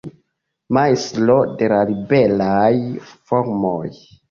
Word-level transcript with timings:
Majstro 0.77 1.35
de 1.59 1.69
la 1.75 1.79
liberaj 1.91 2.73
formoj. 3.31 3.79